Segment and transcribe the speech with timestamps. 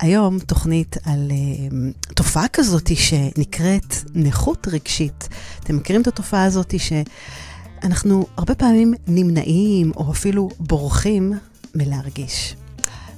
[0.00, 5.28] היום תוכנית על uh, תופעה כזאת שנקראת נכות רגשית.
[5.60, 11.32] אתם מכירים את התופעה הזאת שאנחנו הרבה פעמים נמנעים או אפילו בורחים
[11.74, 12.54] מלהרגיש.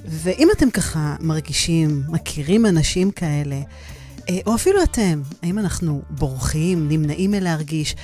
[0.04, 3.60] ואם אתם ככה מרגישים, מכירים אנשים כאלה,
[4.28, 7.94] אה, או אפילו אתם, האם אנחנו בורחים, נמנעים מלהרגיש?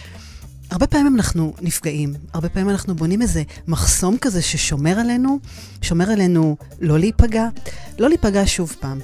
[0.71, 5.39] הרבה פעמים אנחנו נפגעים, הרבה פעמים אנחנו בונים איזה מחסום כזה ששומר עלינו,
[5.83, 7.49] שומר עלינו לא להיפגע,
[7.99, 8.99] לא להיפגע שוב פעם.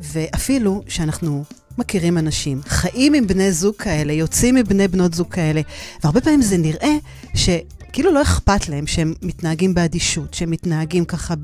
[0.00, 1.44] ואפילו שאנחנו
[1.78, 5.60] מכירים אנשים, חיים עם בני זוג כאלה, יוצאים מבני בנות זוג כאלה,
[6.02, 6.96] והרבה פעמים זה נראה
[7.34, 11.34] שכאילו לא אכפת להם שהם מתנהגים באדישות, שהם מתנהגים ככה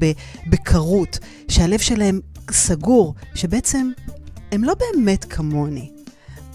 [0.46, 2.20] בקרות, שהלב שלהם
[2.50, 3.90] סגור, שבעצם
[4.52, 5.90] הם לא באמת כמוני.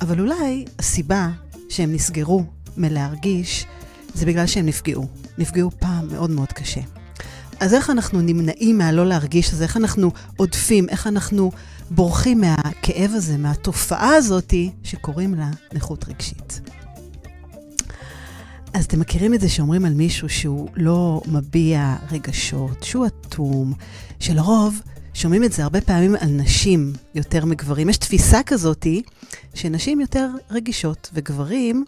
[0.02, 1.30] אבל אולי הסיבה
[1.70, 2.44] שהם נסגרו
[2.78, 3.66] מלהרגיש,
[4.14, 5.08] זה בגלל שהם נפגעו.
[5.38, 6.82] נפגעו פעם מאוד מאוד קשה.
[7.60, 9.64] אז איך אנחנו נמנעים מהלא להרגיש הזה?
[9.64, 10.90] איך אנחנו עודפים?
[10.90, 11.52] איך אנחנו
[11.92, 16.62] בורחים מהכאב הזה, מהתופעה הזאתי שקוראים לה נכות רגשית?
[18.74, 23.74] אז אתם מכירים את זה שאומרים על מישהו שהוא לא מביע רגשות, שהוא אטום,
[24.20, 24.82] שלרוב
[25.14, 27.90] שומעים את זה הרבה פעמים על נשים יותר מגברים.
[27.90, 29.02] יש תפיסה כזאתי
[29.54, 31.86] שנשים יותר רגישות, וגברים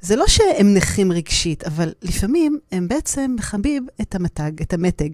[0.00, 5.10] זה לא שהם נכים רגשית, אבל לפעמים הם בעצם מכבים את המתג, את המתג.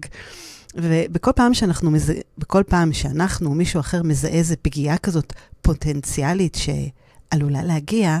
[0.75, 7.63] ובכל פעם שאנחנו, מזה, בכל פעם שאנחנו מישהו אחר מזהה איזה פגיעה כזאת פוטנציאלית שעלולה
[7.63, 8.19] להגיע,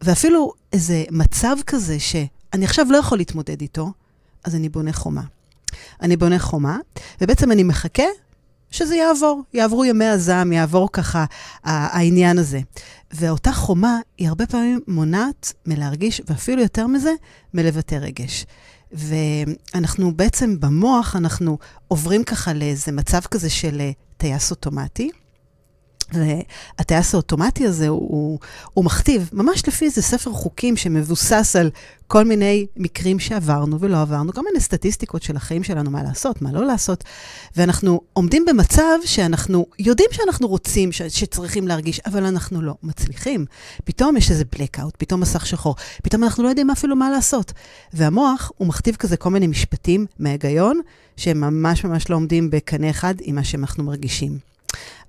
[0.00, 3.92] ואפילו איזה מצב כזה שאני עכשיו לא יכול להתמודד איתו,
[4.44, 5.22] אז אני בונה חומה.
[6.02, 6.78] אני בונה חומה,
[7.20, 8.02] ובעצם אני מחכה
[8.72, 11.24] שזה יעבור, יעברו ימי הזעם, יעבור ככה
[11.64, 12.60] העניין הזה.
[13.10, 17.12] ואותה חומה היא הרבה פעמים מונעת מלהרגיש, ואפילו יותר מזה,
[17.54, 18.46] מלבטא רגש.
[18.92, 25.10] ואנחנו בעצם במוח, אנחנו עוברים ככה לאיזה מצב כזה של אה, טייס אוטומטי.
[26.14, 28.38] והטייס האוטומטי הזה הוא,
[28.74, 31.70] הוא מכתיב, ממש לפי איזה ספר חוקים שמבוסס על
[32.12, 36.52] כל מיני מקרים שעברנו ולא עברנו, כל מיני סטטיסטיקות של החיים שלנו, מה לעשות, מה
[36.52, 37.04] לא לעשות.
[37.56, 43.44] ואנחנו עומדים במצב שאנחנו יודעים שאנחנו רוצים, ש, שצריכים להרגיש, אבל אנחנו לא מצליחים.
[43.84, 47.52] פתאום יש איזה blackout, פתאום מסך שחור, פתאום אנחנו לא יודעים אפילו מה לעשות.
[47.92, 50.80] והמוח, הוא מכתיב כזה כל מיני משפטים מההיגיון,
[51.16, 54.51] שהם ממש ממש לא עומדים בקנה אחד עם מה שאנחנו מרגישים.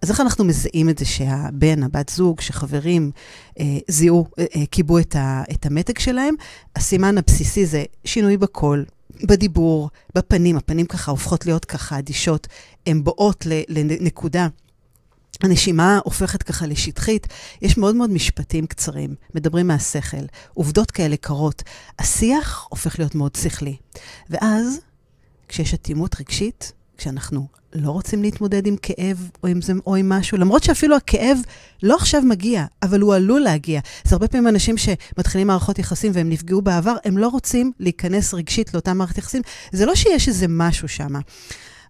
[0.01, 3.12] אז איך אנחנו מזהים את זה שהבן, הבת זוג, שחברים
[3.59, 6.35] אה, זיהו, אה, אה, קיבו את, ה, את המתג שלהם?
[6.75, 8.85] הסימן הבסיסי זה שינוי בקול,
[9.23, 12.47] בדיבור, בפנים, הפנים ככה הופכות להיות ככה אדישות,
[12.88, 14.47] הן באות לנקודה.
[15.44, 17.28] הנשימה הופכת ככה לשטחית,
[17.62, 21.63] יש מאוד מאוד משפטים קצרים, מדברים מהשכל, עובדות כאלה קרות.
[22.00, 23.75] השיח הופך להיות מאוד שכלי.
[24.29, 24.79] ואז,
[25.47, 30.38] כשיש אטימות רגשית, כשאנחנו לא רוצים להתמודד עם כאב או עם, זה, או עם משהו,
[30.38, 31.38] למרות שאפילו הכאב
[31.84, 33.81] לא עכשיו מגיע, אבל הוא עלול להגיע.
[34.03, 38.73] זה הרבה פעמים אנשים שמתחילים מערכות יחסים והם נפגעו בעבר, הם לא רוצים להיכנס רגשית
[38.73, 39.41] לאותה מערכת יחסים.
[39.72, 41.13] זה לא שיש איזה משהו שם,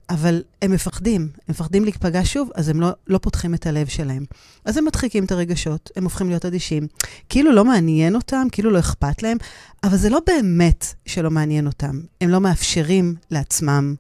[0.09, 4.25] אבל הם מפחדים, הם מפחדים להיפגע שוב, אז הם לא, לא פותחים את הלב שלהם.
[4.65, 6.87] אז הם מדחיקים את הרגשות, הם הופכים להיות אדישים.
[7.29, 9.37] כאילו לא מעניין אותם, כאילו לא אכפת להם,
[9.83, 11.99] אבל זה לא באמת שלא מעניין אותם.
[12.21, 13.95] הם לא מאפשרים לעצמם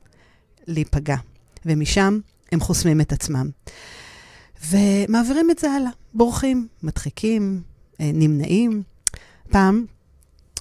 [0.67, 1.15] להיפגע.
[1.65, 2.19] ומשם
[2.51, 3.49] הם חוסמים את עצמם.
[4.69, 7.61] ומעבירים את זה הלאה, בורחים, מדחיקים,
[8.01, 8.83] אה, נמנעים.
[9.49, 9.85] פעם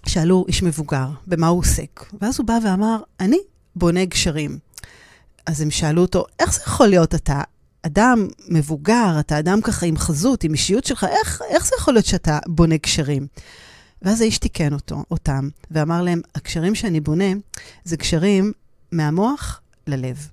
[0.06, 3.38] שאלו איש מבוגר במה הוא עוסק, ואז הוא בא ואמר, אני
[3.76, 4.58] בונה גשרים.
[5.46, 7.42] אז הם שאלו אותו, איך זה יכול להיות אתה?
[7.82, 12.06] אדם מבוגר, אתה אדם ככה עם חזות, עם אישיות שלך, איך, איך זה יכול להיות
[12.06, 13.26] שאתה בונה גשרים?
[14.02, 17.32] ואז האיש תיקן אותו, אותם, ואמר להם, הגשרים שאני בונה
[17.84, 18.52] זה גשרים
[18.92, 20.28] מהמוח ללב.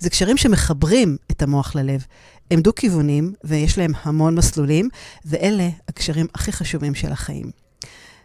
[0.00, 2.04] זה קשרים שמחברים את המוח ללב.
[2.50, 4.88] הם דו-כיוונים ויש להם המון מסלולים,
[5.24, 7.50] ואלה הקשרים הכי חשובים של החיים.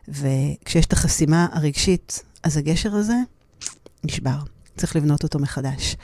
[0.08, 3.16] וכשיש את החסימה הרגשית, אז הגשר הזה
[4.04, 4.38] נשבר.
[4.78, 5.96] צריך לבנות אותו מחדש.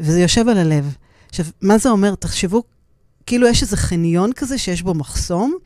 [0.00, 0.96] וזה יושב על הלב.
[1.28, 2.14] עכשיו, מה זה אומר?
[2.14, 2.62] תחשבו,
[3.26, 5.56] כאילו יש איזה חניון כזה שיש בו מחסום,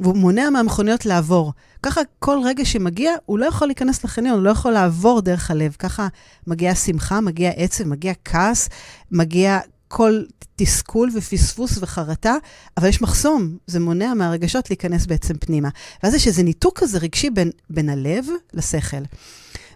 [0.00, 1.52] והוא מונע מהמכוניות לעבור.
[1.82, 5.76] ככה כל רגע שמגיע, הוא לא יכול להיכנס לחניון, הוא לא יכול לעבור דרך הלב.
[5.78, 6.08] ככה
[6.46, 8.68] מגיעה שמחה, מגיע עצב, מגיע כעס,
[9.10, 10.22] מגיע כל
[10.56, 12.34] תסכול ופספוס וחרטה,
[12.76, 15.68] אבל יש מחסום, זה מונע מהרגשות להיכנס בעצם פנימה.
[16.02, 19.02] ואז יש איזה ניתוק כזה רגשי בין, בין הלב לשכל.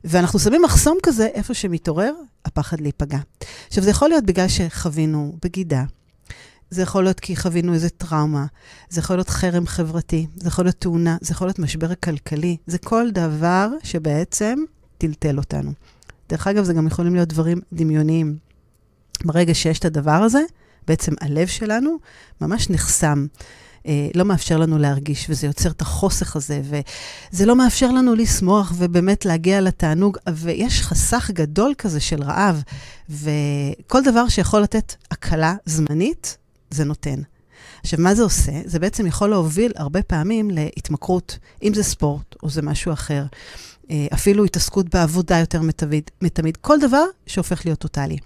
[0.04, 3.18] ואנחנו שמים מחסום כזה איפה שמתעורר הפחד להיפגע.
[3.68, 5.84] עכשיו, זה יכול להיות בגלל שחווינו בגידה,
[6.70, 8.46] זה יכול להיות כי חווינו איזה טראומה,
[8.90, 12.78] זה יכול להיות חרם חברתי, זה יכול להיות תאונה, זה יכול להיות משבר כלכלי, זה
[12.78, 14.58] כל דבר שבעצם
[14.98, 15.72] טלטל אותנו.
[16.28, 18.36] דרך אגב, זה גם יכולים להיות דברים דמיוניים.
[19.24, 20.40] ברגע שיש את הדבר הזה,
[20.88, 21.98] בעצם הלב שלנו
[22.40, 23.26] ממש נחסם.
[23.86, 28.72] אה, לא מאפשר לנו להרגיש, וזה יוצר את החוסך הזה, וזה לא מאפשר לנו לשמוח
[28.76, 32.62] ובאמת להגיע לתענוג, ויש חסך גדול כזה של רעב,
[33.10, 36.36] וכל דבר שיכול לתת הקלה זמנית,
[36.70, 37.20] זה נותן.
[37.80, 38.52] עכשיו, מה זה עושה?
[38.64, 43.24] זה בעצם יכול להוביל הרבה פעמים להתמכרות, אם זה ספורט או זה משהו אחר.
[43.90, 48.16] אה, אפילו התעסקות בעבודה יותר מתמיד, מתמיד, כל דבר שהופך להיות טוטאלי.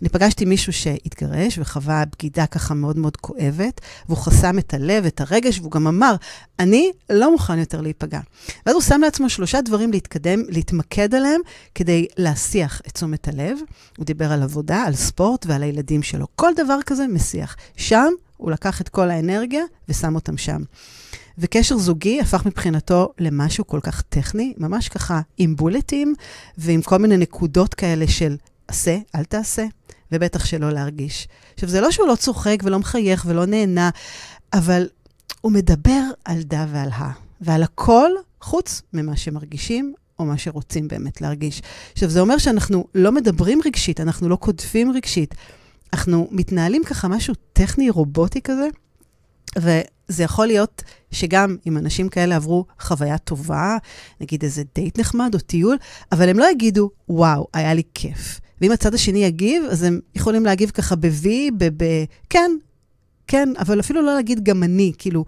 [0.00, 5.20] אני פגשתי מישהו שהתגרש וחווה בגידה ככה מאוד מאוד כואבת, והוא חסם את הלב, את
[5.20, 6.14] הרגש, והוא גם אמר,
[6.58, 8.20] אני לא מוכן יותר להיפגע.
[8.66, 11.40] ואז הוא שם לעצמו שלושה דברים להתקדם, להתמקד עליהם,
[11.74, 13.58] כדי להסיח את תשומת הלב.
[13.96, 16.26] הוא דיבר על עבודה, על ספורט ועל הילדים שלו.
[16.36, 17.56] כל דבר כזה מסיח.
[17.76, 20.62] שם הוא לקח את כל האנרגיה ושם אותם שם.
[21.38, 26.14] וקשר זוגי הפך מבחינתו למשהו כל כך טכני, ממש ככה עם בולטים
[26.58, 28.36] ועם כל מיני נקודות כאלה של
[28.68, 29.64] עשה, אל תעשה,
[30.12, 31.28] ובטח שלא להרגיש.
[31.54, 33.90] עכשיו, זה לא שהוא לא צוחק ולא מחייך ולא נהנה,
[34.52, 34.88] אבל
[35.40, 37.10] הוא מדבר על דה ועל ה,
[37.40, 38.10] ועל הכל
[38.40, 41.62] חוץ ממה שמרגישים או מה שרוצים באמת להרגיש.
[41.92, 45.34] עכשיו, זה אומר שאנחנו לא מדברים רגשית, אנחנו לא כותבים רגשית.
[45.92, 48.68] אנחנו מתנהלים ככה משהו טכני, רובוטי כזה,
[49.58, 53.76] וזה יכול להיות שגם אם אנשים כאלה עברו חוויה טובה,
[54.20, 55.76] נגיד איזה דייט נחמד או טיול,
[56.12, 58.40] אבל הם לא יגידו, וואו, היה לי כיף.
[58.60, 61.26] ואם הצד השני יגיב, אז הם יכולים להגיב ככה ב-V,
[61.58, 61.84] ב...
[62.30, 62.50] כן,
[63.26, 65.24] כן, אבל אפילו לא להגיד גם אני, כאילו,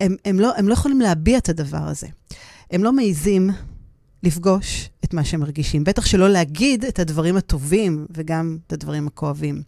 [0.00, 2.06] הם, הם, לא, הם לא יכולים להביע את הדבר הזה.
[2.70, 3.50] הם לא מעיזים
[4.22, 9.62] לפגוש את מה שהם מרגישים, בטח שלא להגיד את הדברים הטובים וגם את הדברים הכואבים.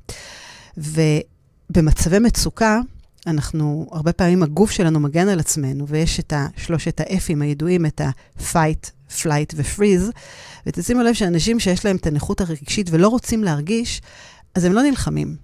[0.77, 2.81] ובמצבי מצוקה,
[3.27, 8.91] אנחנו, הרבה פעמים הגוף שלנו מגן על עצמנו, ויש את שלושת ה-F'ים הידועים, את ה-fight,
[9.11, 10.13] flight ו-freeze,
[10.67, 14.03] ותשימו לב שאנשים שיש להם את הנכות הרגשית ולא רוצים להרגיש,
[14.55, 15.37] אז הם לא נלחמים,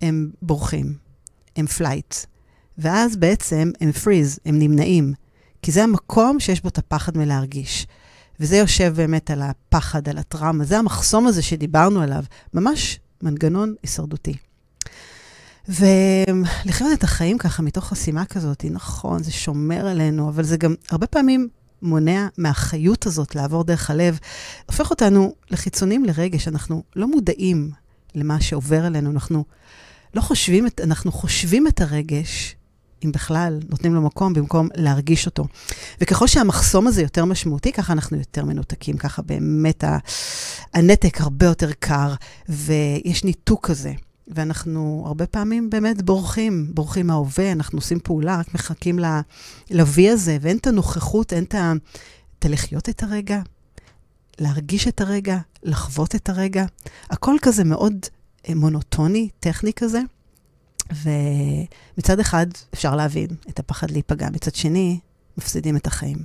[0.00, 0.94] הם בורחים,
[1.56, 2.26] הם flight.
[2.78, 5.12] ואז בעצם הם freeze, הם נמנעים,
[5.62, 7.86] כי זה המקום שיש בו את הפחד מלהרגיש.
[8.40, 12.24] וזה יושב באמת על הפחד, על הטראומה, זה המחסום הזה שדיברנו עליו,
[12.54, 14.34] ממש מנגנון הישרדותי.
[15.68, 21.06] ולחיות את החיים ככה מתוך חסימה כזאת, נכון, זה שומר עלינו, אבל זה גם הרבה
[21.06, 21.48] פעמים
[21.82, 24.18] מונע מהחיות הזאת לעבור דרך הלב,
[24.66, 27.70] הופך אותנו לחיצונים לרגש, אנחנו לא מודעים
[28.14, 29.44] למה שעובר עלינו, אנחנו
[30.14, 32.56] לא חושבים, את, אנחנו חושבים את הרגש,
[33.04, 35.44] אם בכלל נותנים לו מקום, במקום להרגיש אותו.
[36.00, 39.84] וככל שהמחסום הזה יותר משמעותי, ככה אנחנו יותר מנותקים, ככה באמת
[40.74, 42.14] הנתק הרבה יותר קר,
[42.48, 43.92] ויש ניתוק כזה.
[44.28, 50.56] ואנחנו הרבה פעמים באמת בורחים, בורחים מההווה, אנחנו עושים פעולה, רק מחכים ל-V הזה, ואין
[50.56, 51.72] את הנוכחות, אין את ה...
[52.38, 53.42] את הלחיות את הרגע,
[54.38, 56.64] להרגיש את הרגע, לחוות את הרגע.
[57.10, 57.94] הכל כזה מאוד
[58.48, 60.00] אה, מונוטוני, טכני כזה.
[60.92, 64.98] ומצד אחד אפשר להבין את הפחד להיפגע, מצד שני,
[65.38, 66.18] מפסידים את החיים.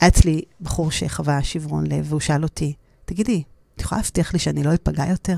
[0.00, 2.74] היה אצלי בחור שחווה שברון לב, והוא שאל אותי,
[3.04, 3.42] תגידי,
[3.76, 5.36] את יכולה להבטיח לי שאני לא אפגע יותר?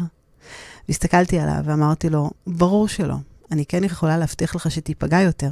[0.88, 3.16] והסתכלתי עליו ואמרתי לו, ברור שלא.
[3.50, 5.50] אני כן יכולה להבטיח לך שתיפגע יותר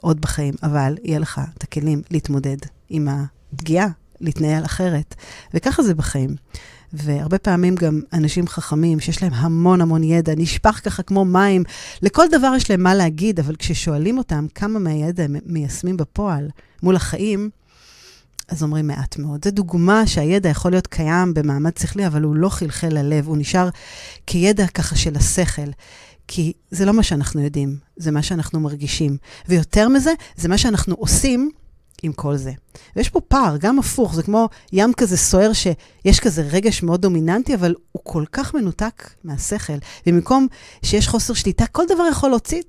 [0.00, 2.56] עוד בחיים, אבל יהיה לך את הכלים להתמודד
[2.88, 3.88] עם הפגיעה,
[4.20, 5.14] להתנהל אחרת.
[5.54, 6.36] וככה זה בחיים.
[6.92, 11.64] והרבה פעמים גם אנשים חכמים, שיש להם המון המון ידע, נשפך ככה כמו מים,
[12.02, 16.48] לכל דבר יש להם מה להגיד, אבל כששואלים אותם כמה מהידע הם מיישמים בפועל
[16.82, 17.50] מול החיים,
[18.48, 19.44] אז אומרים מעט מאוד.
[19.44, 23.68] זו דוגמה שהידע יכול להיות קיים במעמד שכלי, אבל הוא לא חלחל ללב, הוא נשאר
[24.26, 25.70] כידע ככה של השכל.
[26.28, 29.16] כי זה לא מה שאנחנו יודעים, זה מה שאנחנו מרגישים.
[29.48, 31.50] ויותר מזה, זה מה שאנחנו עושים
[32.02, 32.52] עם כל זה.
[32.96, 37.54] ויש פה פער, גם הפוך, זה כמו ים כזה סוער שיש כזה רגש מאוד דומיננטי,
[37.54, 39.72] אבל הוא כל כך מנותק מהשכל.
[40.06, 40.46] ובמקום
[40.82, 42.62] שיש חוסר שליטה, כל דבר יכול להוציא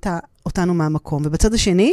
[0.46, 1.22] אותנו מהמקום.
[1.26, 1.92] ובצד השני,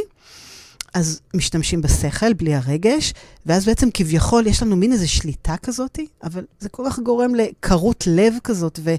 [0.94, 3.14] אז משתמשים בשכל, בלי הרגש,
[3.46, 8.04] ואז בעצם כביכול יש לנו מין איזו שליטה כזאת, אבל זה כל כך גורם לקרות
[8.08, 8.96] לב כזאת, ו...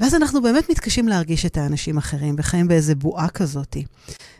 [0.00, 3.76] ואז אנחנו באמת מתקשים להרגיש את האנשים האחרים, וחיים באיזה בועה כזאת.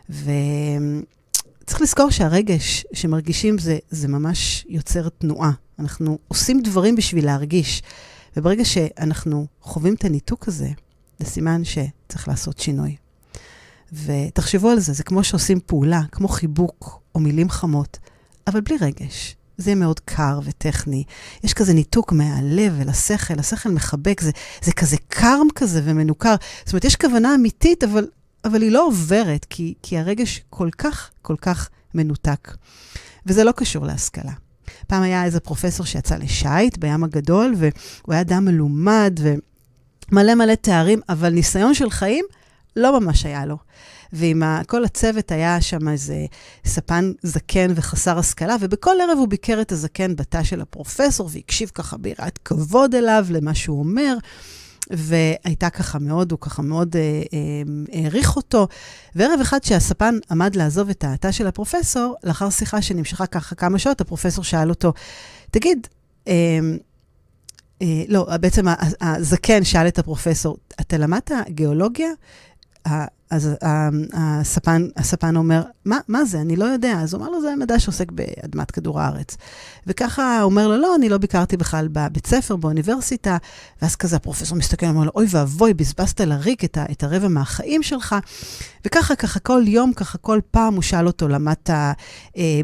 [0.09, 5.51] וצריך לזכור שהרגש שמרגישים זה, זה ממש יוצר תנועה.
[5.79, 7.81] אנחנו עושים דברים בשביל להרגיש,
[8.37, 10.69] וברגע שאנחנו חווים את הניתוק הזה,
[11.19, 12.95] זה סימן שצריך לעשות שינוי.
[13.93, 17.97] ותחשבו על זה, זה כמו שעושים פעולה, כמו חיבוק או מילים חמות,
[18.47, 19.35] אבל בלי רגש.
[19.57, 21.03] זה יהיה מאוד קר וטכני.
[21.43, 26.35] יש כזה ניתוק מהלב אל השכל, השכל מחבק, זה, זה כזה קרם כזה ומנוכר.
[26.65, 28.07] זאת אומרת, יש כוונה אמיתית, אבל,
[28.45, 32.55] אבל היא לא עוברת, כי, כי הרגש כל כך, כל כך מנותק.
[33.25, 34.31] וזה לא קשור להשכלה.
[34.87, 39.19] פעם היה איזה פרופסור שיצא לשייט בים הגדול, והוא היה אדם מלומד
[40.11, 42.25] ומלא מלא תארים, אבל ניסיון של חיים
[42.75, 43.57] לא ממש היה לו.
[44.13, 46.25] ועם ה, כל הצוות היה שם איזה
[46.65, 51.97] ספן זקן וחסר השכלה, ובכל ערב הוא ביקר את הזקן בתא של הפרופסור, והקשיב ככה
[51.97, 54.15] ביראת כבוד אליו, למה שהוא אומר.
[54.89, 57.01] והייתה ככה מאוד, הוא ככה מאוד אה,
[57.33, 58.67] אה, העריך אותו.
[59.15, 64.01] וערב אחד שהספן עמד לעזוב את התא של הפרופסור, לאחר שיחה שנמשכה ככה כמה שעות,
[64.01, 64.93] הפרופסור שאל אותו,
[65.51, 65.87] תגיד,
[66.27, 66.59] אה,
[67.81, 68.65] אה, לא, בעצם
[69.01, 72.09] הזקן שאל את הפרופסור, אתה למדת גיאולוגיה?
[73.29, 73.49] אז
[74.13, 76.41] הספן, הספן אומר, מה, מה זה?
[76.41, 76.99] אני לא יודע.
[76.99, 79.37] אז הוא אומר לו, זה מדע שעוסק באדמת כדור הארץ.
[79.87, 83.37] וככה הוא אומר לו, לא, אני לא ביקרתי בכלל בבית ספר, באוניברסיטה.
[83.81, 88.15] ואז כזה הפרופסור מסתכל, אומר לו, אוי ואבוי, בזבזת לריק את, את הרבע מהחיים שלך.
[88.85, 91.93] וככה, ככה כל יום, ככה כל פעם הוא שאל אותו, למדת אה,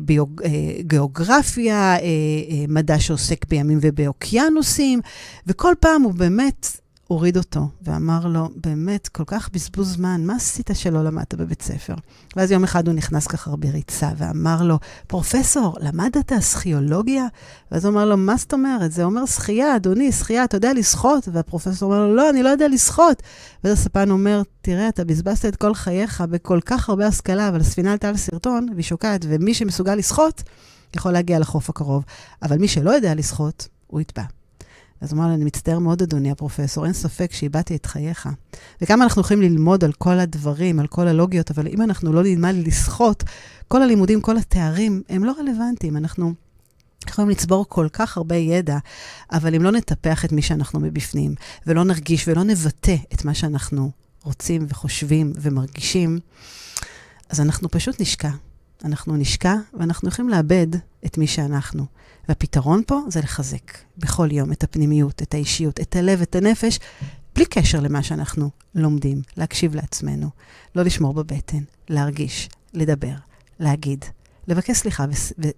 [0.02, 0.50] ביוג, אה,
[0.82, 5.02] גיאוגרפיה, אה, אה, מדע שעוסק בימים ובאוקיינוסים,
[5.48, 6.81] וכל פעם הוא באמת
[7.12, 11.94] הוריד אותו ואמר לו, באמת, כל כך בזבוז זמן, מה עשית שלא למדת בבית ספר?
[12.36, 17.26] ואז יום אחד הוא נכנס ככה בריצה ואמר לו, פרופסור, למדת סכיולוגיה?
[17.72, 18.92] ואז הוא אמר לו, מה זאת אומרת?
[18.92, 21.28] זה אומר שחייה, אדוני, שחייה, אתה יודע לשחות?
[21.32, 23.24] והפרופסור אומר לו, לא, אני לא יודע לשחות.
[23.64, 27.92] ואז הספן אומר, תראה, אתה בזבזת את כל חייך בכל כך הרבה השכלה, אבל הספינה
[27.92, 30.44] עלתה על סרטון והיא שוקעת, ומי שמסוגל לשחות,
[30.96, 32.04] יכול להגיע לחוף הקרוב.
[32.42, 34.41] אבל מי שלא יודע לשחות, הוא יטבע.
[35.02, 38.30] אז אמר לי, אני מצטער מאוד, אדוני הפרופסור, אין ספק שאיבדתי את חייך.
[38.82, 42.54] וכמה אנחנו יכולים ללמוד על כל הדברים, על כל הלוגיות, אבל אם אנחנו לא נלמד
[42.56, 43.24] לשחות,
[43.68, 45.98] כל הלימודים, כל התארים, הם לא רלוונטיים.
[45.98, 46.34] אנחנו
[47.10, 48.78] יכולים לצבור כל כך הרבה ידע,
[49.32, 51.36] אבל אם לא נטפח את מי שאנחנו מבפנים,
[51.68, 53.92] ולא נרגיש ולא נבטא את מה שאנחנו
[54.24, 56.20] רוצים וחושבים ומרגישים,
[57.30, 58.30] אז אנחנו פשוט נשקע.
[58.86, 60.68] אנחנו נשקע ואנחנו יכולים לאבד
[61.06, 61.86] את מי שאנחנו.
[62.30, 66.80] והפתרון פה זה לחזק בכל יום את הפנימיות, את האישיות, את הלב, את הנפש,
[67.36, 70.30] בלי קשר למה שאנחנו לומדים, להקשיב לעצמנו,
[70.76, 73.14] לא לשמור בבטן, להרגיש, לדבר,
[73.60, 74.06] להגיד,
[74.48, 75.06] לבקש סליחה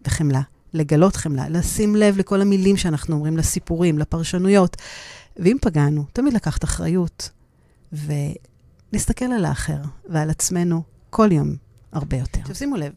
[0.07, 0.41] וחמלה,
[0.73, 4.77] לגלות חמלה, לשים לב לכל המילים שאנחנו אומרים, לסיפורים, לפרשנויות.
[5.37, 7.29] ואם פגענו, תמיד לקחת אחריות,
[7.93, 11.55] ולהסתכל על האחר ועל עצמנו כל יום
[11.91, 12.39] הרבה יותר.
[12.39, 12.93] עכשיו שימו לב,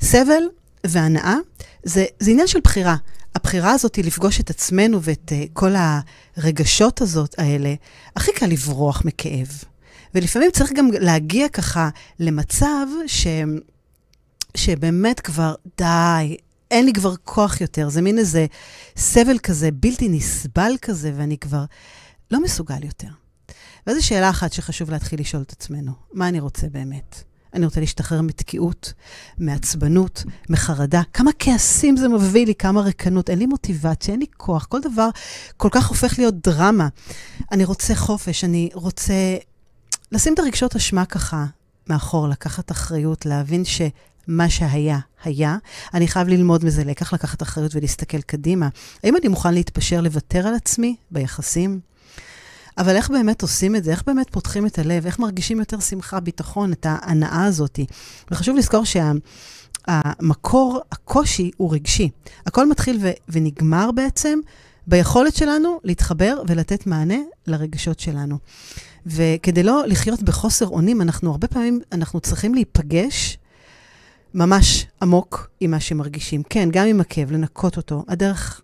[0.00, 0.42] סבל
[0.86, 1.36] והנאה
[1.82, 2.96] זה, זה עניין של בחירה.
[3.34, 5.72] הבחירה הזאת היא לפגוש את עצמנו ואת uh, כל
[6.36, 7.74] הרגשות הזאת האלה.
[8.16, 9.48] הכי קל לברוח מכאב.
[10.14, 13.26] ולפעמים צריך גם להגיע ככה למצב ש...
[14.56, 16.36] שבאמת כבר, די,
[16.70, 17.88] אין לי כבר כוח יותר.
[17.88, 18.46] זה מין איזה
[18.96, 21.64] סבל כזה, בלתי נסבל כזה, ואני כבר
[22.30, 23.08] לא מסוגל יותר.
[23.86, 27.31] וזו שאלה אחת שחשוב להתחיל לשאול את עצמנו, מה אני רוצה באמת?
[27.54, 28.92] אני רוצה להשתחרר מתקיעות,
[29.38, 31.02] מעצבנות, מחרדה.
[31.12, 33.30] כמה כעסים זה מביא לי, כמה ריקנות.
[33.30, 34.64] אין לי מוטיבציה, אין לי כוח.
[34.64, 35.08] כל דבר
[35.56, 36.88] כל כך הופך להיות דרמה.
[37.52, 39.14] אני רוצה חופש, אני רוצה
[40.12, 41.46] לשים את הרגשות אשמה ככה
[41.86, 45.56] מאחור, לקחת אחריות, להבין שמה שהיה, היה.
[45.94, 48.68] אני חייב ללמוד מזה לקח, לקחת אחריות ולהסתכל קדימה.
[49.04, 51.91] האם אני מוכן להתפשר, לוותר על עצמי ביחסים?
[52.78, 53.90] אבל איך באמת עושים את זה?
[53.90, 55.06] איך באמת פותחים את הלב?
[55.06, 57.80] איך מרגישים יותר שמחה, ביטחון, את ההנאה הזאת?
[58.30, 59.12] וחשוב לזכור שה,
[60.92, 62.08] הקושי הוא רגשי.
[62.46, 64.38] הכל מתחיל ו- ונגמר בעצם
[64.86, 68.38] ביכולת שלנו להתחבר ולתת מענה לרגשות שלנו.
[69.06, 73.38] וכדי לא לחיות בחוסר אונים, אנחנו הרבה פעמים, אנחנו צריכים להיפגש
[74.34, 76.42] ממש עמוק עם מה שמרגישים.
[76.42, 78.04] כן, גם עם הכאב, לנקות אותו.
[78.08, 78.62] הדרך,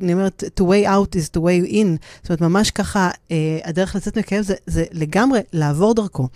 [0.00, 1.86] אני אומרת, to way out is to way in.
[2.22, 6.28] זאת אומרת, ממש ככה, אה, הדרך לצאת מכאב זה, זה לגמרי לעבור דרכו.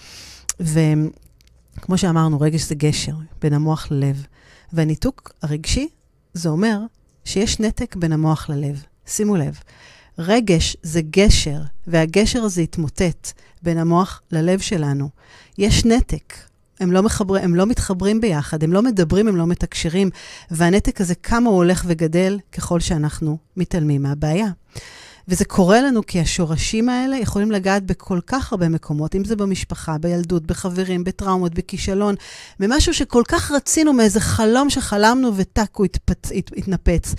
[0.61, 4.27] וכמו שאמרנו, רגש זה גשר בין המוח ללב.
[4.73, 5.89] והניתוק הרגשי,
[6.35, 6.79] זה אומר
[7.25, 8.83] שיש נתק בין המוח ללב.
[9.07, 9.59] שימו לב,
[10.19, 15.09] רגש זה גשר, והגשר הזה יתמוטט בין המוח ללב שלנו.
[15.59, 16.51] יש נתק.
[16.83, 20.11] הם לא, מחבר, הם לא מתחברים ביחד, הם לא מדברים, הם לא מתקשרים,
[20.51, 24.49] והנתק הזה, כמה הוא הולך וגדל ככל שאנחנו מתעלמים מהבעיה.
[25.29, 29.99] וזה קורה לנו כי השורשים האלה יכולים לגעת בכל כך הרבה מקומות, אם זה במשפחה,
[29.99, 32.15] בילדות, בחברים, בטראומות, בכישלון,
[32.61, 36.33] במשהו שכל כך רצינו, מאיזה חלום שחלמנו וטאק, הוא התפצ...
[36.33, 36.51] הת...
[36.57, 37.15] התנפץ.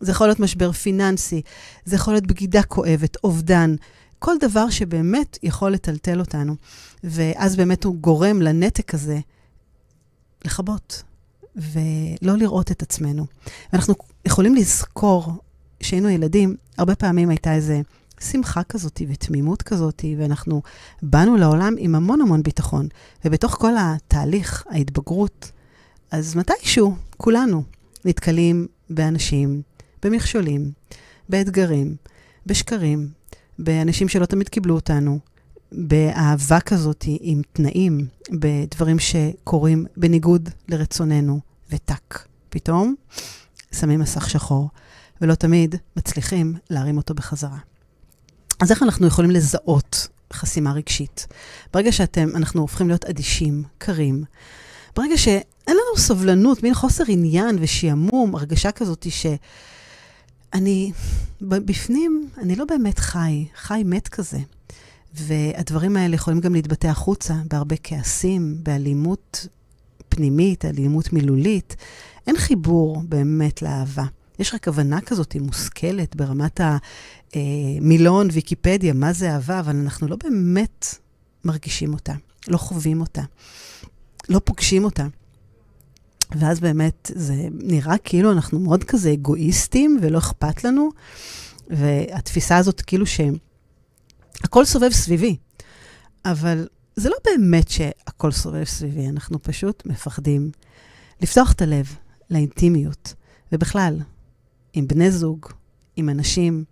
[0.00, 1.42] זה יכול להיות משבר פיננסי,
[1.84, 3.74] זה יכול להיות בגידה כואבת, אובדן.
[4.24, 6.56] כל דבר שבאמת יכול לטלטל אותנו.
[7.04, 9.18] ואז באמת הוא גורם לנתק הזה
[10.44, 11.02] לכבות
[11.56, 13.26] ולא לראות את עצמנו.
[13.72, 15.32] ואנחנו יכולים לזכור
[15.80, 17.74] שהיינו ילדים, הרבה פעמים הייתה איזו
[18.20, 20.62] שמחה כזאת ותמימות כזאת, ואנחנו
[21.02, 22.88] באנו לעולם עם המון המון ביטחון.
[23.24, 25.50] ובתוך כל התהליך, ההתבגרות,
[26.10, 27.62] אז מתישהו, כולנו
[28.04, 29.62] נתקלים באנשים,
[30.02, 30.70] במכשולים,
[31.28, 31.96] באתגרים,
[32.46, 33.08] בשקרים,
[33.58, 35.18] באנשים שלא תמיד קיבלו אותנו,
[35.72, 42.94] באהבה כזאת עם תנאים, בדברים שקורים בניגוד לרצוננו, וטאק, פתאום
[43.72, 44.70] שמים מסך שחור,
[45.20, 47.58] ולא תמיד מצליחים להרים אותו בחזרה.
[48.60, 51.26] אז איך אנחנו יכולים לזהות חסימה רגשית?
[51.72, 54.24] ברגע שאתם, אנחנו הופכים להיות אדישים, קרים,
[54.96, 55.44] ברגע שאין
[55.76, 59.06] לנו סובלנות, מין חוסר עניין ושעמום, הרגשה כזאת
[60.54, 60.92] שאני,
[61.40, 64.38] בפנים, אני לא באמת חי, חי מת כזה.
[65.14, 69.46] והדברים האלה יכולים גם להתבטא החוצה בהרבה כעסים, באלימות
[70.08, 71.76] פנימית, אלימות מילולית.
[72.26, 74.04] אין חיבור באמת לאהבה.
[74.38, 76.60] יש רק הבנה כזאת מושכלת ברמת
[77.34, 80.86] המילון, ויקיפדיה, מה זה אהבה, אבל אנחנו לא באמת
[81.44, 82.14] מרגישים אותה,
[82.48, 83.22] לא חווים אותה,
[84.28, 85.06] לא פוגשים אותה.
[86.38, 90.90] ואז באמת זה נראה כאילו אנחנו מאוד כזה אגואיסטים ולא אכפת לנו,
[91.70, 95.36] והתפיסה הזאת כאילו שהכל סובב סביבי,
[96.24, 100.50] אבל זה לא באמת שהכל סובב סביבי, אנחנו פשוט מפחדים
[101.20, 101.96] לפתוח את הלב
[102.30, 103.14] לאינטימיות,
[103.52, 104.00] ובכלל,
[104.72, 105.46] עם בני זוג,
[105.96, 106.64] עם אנשים,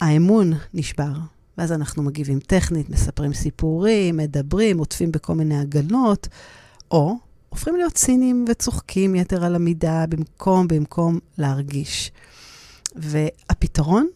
[0.00, 1.12] האמון נשבר.
[1.58, 6.28] ואז אנחנו מגיבים טכנית, מספרים סיפורים, מדברים, עוטפים בכל מיני הגנות,
[6.90, 7.14] או
[7.48, 12.12] הופכים להיות ציניים וצוחקים יתר על המידה במקום, במקום להרגיש.
[12.94, 14.08] והפתרון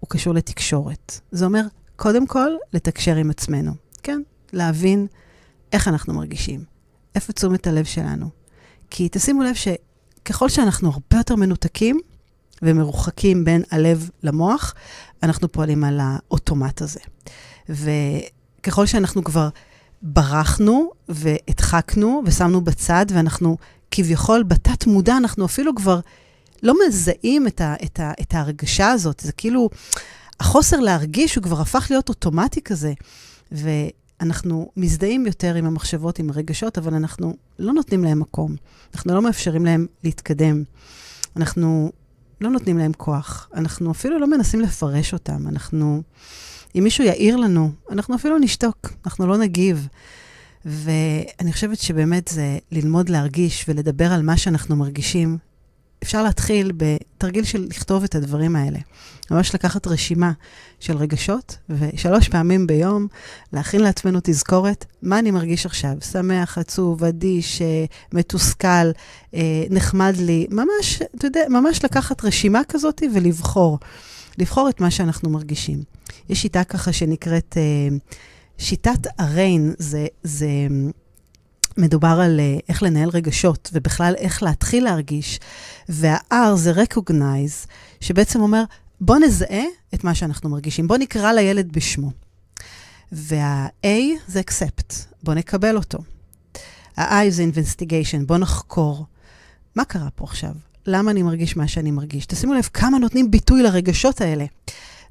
[0.00, 1.20] הוא קשור לתקשורת.
[1.32, 1.62] זה אומר,
[1.96, 3.72] קודם כל, לתקשר עם עצמנו.
[4.02, 5.06] כן, להבין
[5.72, 6.64] איך אנחנו מרגישים,
[7.14, 8.28] איפה תשומת הלב שלנו.
[8.90, 12.00] כי תשימו לב שככל שאנחנו הרבה יותר מנותקים
[12.62, 14.74] ומרוחקים בין הלב למוח,
[15.22, 17.00] אנחנו פועלים על האוטומט הזה.
[17.68, 19.48] וככל שאנחנו כבר
[20.02, 23.56] ברחנו והדחקנו ושמנו בצד, ואנחנו
[23.90, 26.00] כביכול בתת מודע, אנחנו אפילו כבר
[26.62, 29.20] לא מזהים את, ה, את, ה, את ההרגשה הזאת.
[29.20, 29.70] זה כאילו,
[30.40, 32.92] החוסר להרגיש הוא כבר הפך להיות אוטומטי כזה.
[33.52, 38.56] ואנחנו מזדהים יותר עם המחשבות, עם הרגשות, אבל אנחנו לא נותנים להם מקום.
[38.94, 40.62] אנחנו לא מאפשרים להם להתקדם.
[41.36, 41.92] אנחנו
[42.40, 43.48] לא נותנים להם כוח.
[43.54, 45.48] אנחנו אפילו לא מנסים לפרש אותם.
[45.48, 46.02] אנחנו,
[46.78, 49.88] אם מישהו יעיר לנו, אנחנו אפילו נשתוק, אנחנו לא נגיב.
[50.64, 55.38] ואני חושבת שבאמת זה ללמוד להרגיש ולדבר על מה שאנחנו מרגישים.
[56.02, 58.78] אפשר להתחיל בתרגיל של לכתוב את הדברים האלה.
[59.30, 60.32] ממש לקחת רשימה
[60.80, 63.06] של רגשות, ושלוש פעמים ביום
[63.52, 65.92] להכין לעצמנו תזכורת, מה אני מרגיש עכשיו?
[66.12, 68.90] שמח, עצוב, אדיש, אה, מתוסכל,
[69.34, 70.46] אה, נחמד לי.
[70.50, 73.78] ממש, אתה יודע, ממש לקחת רשימה כזאת ולבחור.
[74.38, 75.82] לבחור את מה שאנחנו מרגישים.
[76.28, 77.96] יש שיטה ככה שנקראת אה,
[78.58, 80.48] שיטת הריין, זה, זה
[81.76, 85.40] מדובר על איך לנהל רגשות, ובכלל איך להתחיל להרגיש.
[85.88, 87.68] וה-R זה recognize,
[88.00, 88.64] שבעצם אומר,
[89.00, 90.88] בוא נזהה את מה שאנחנו מרגישים.
[90.88, 92.10] בוא נקרא לילד בשמו.
[93.12, 93.86] וה-A
[94.28, 95.98] זה accept, בוא נקבל אותו.
[96.96, 99.06] ה-I זה investigation, בוא נחקור.
[99.76, 100.52] מה קרה פה עכשיו?
[100.86, 102.26] למה אני מרגיש מה שאני מרגיש?
[102.26, 104.44] תשימו לב כמה נותנים ביטוי לרגשות האלה.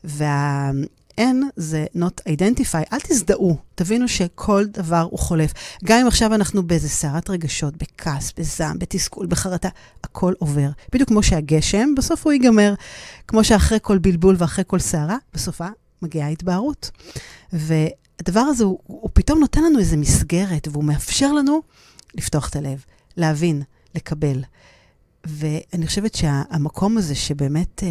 [0.03, 0.71] וה...
[1.19, 5.53] N זה not identify, אל תזדהו, תבינו שכל דבר הוא חולף.
[5.83, 9.69] גם אם עכשיו אנחנו באיזה סערת רגשות, בכעס, בזעם, בתסכול, בחרטה,
[10.03, 10.69] הכל עובר.
[10.93, 12.73] בדיוק כמו שהגשם, בסוף הוא ייגמר.
[13.27, 15.67] כמו שאחרי כל בלבול ואחרי כל סערה, בסופה
[16.01, 16.91] מגיעה התבהרות.
[17.53, 21.61] והדבר הזה, הוא, הוא פתאום נותן לנו איזו מסגרת, והוא מאפשר לנו
[22.15, 22.83] לפתוח את הלב,
[23.17, 23.61] להבין,
[23.95, 24.43] לקבל.
[25.25, 27.89] ואני חושבת שהמקום הזה שבאמת, אה,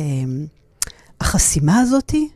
[1.20, 2.28] החסימה הזאתי,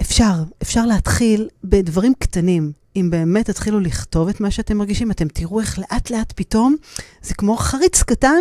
[0.00, 2.72] אפשר, אפשר להתחיל בדברים קטנים.
[2.96, 6.76] אם באמת תתחילו לכתוב את מה שאתם מרגישים, אתם תראו איך לאט-לאט פתאום,
[7.22, 8.40] זה כמו חריץ קטן,